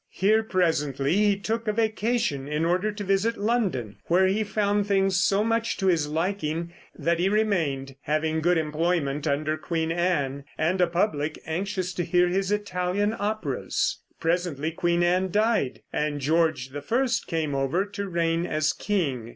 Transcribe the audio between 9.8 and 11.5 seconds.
Anne, and a public